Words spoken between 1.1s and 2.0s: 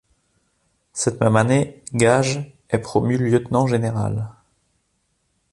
même année,